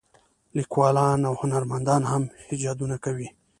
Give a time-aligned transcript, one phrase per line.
[0.57, 3.27] لیکوالان او هنرمندان هم ایجادونه کوي.